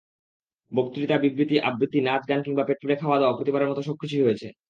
[0.71, 4.47] বক্তৃতা, বিবৃতি, আবৃত্তি, নাচ, গান কিংবা পেটপুরে খাওয়া দাওয়া প্রতিবারের মতো সবকিছুই হয়েছে।